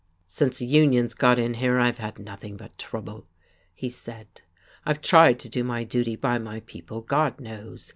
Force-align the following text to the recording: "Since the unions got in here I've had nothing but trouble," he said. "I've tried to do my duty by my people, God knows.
"Since 0.25 0.57
the 0.57 0.65
unions 0.65 1.13
got 1.13 1.37
in 1.37 1.53
here 1.53 1.77
I've 1.79 1.99
had 1.99 2.17
nothing 2.17 2.57
but 2.57 2.75
trouble," 2.79 3.27
he 3.71 3.87
said. 3.87 4.41
"I've 4.83 5.01
tried 5.03 5.37
to 5.41 5.47
do 5.47 5.63
my 5.63 5.83
duty 5.83 6.15
by 6.15 6.39
my 6.39 6.61
people, 6.61 7.01
God 7.01 7.39
knows. 7.39 7.87